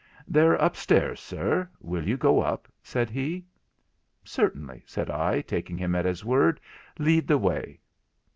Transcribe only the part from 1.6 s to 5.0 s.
will you go up?' said he. 'Certainly,'